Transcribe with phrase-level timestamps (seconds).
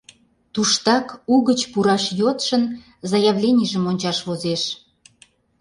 [0.53, 2.63] Туштак угыч пураш йодшын
[3.09, 4.63] заявленийжым ончаш возеш.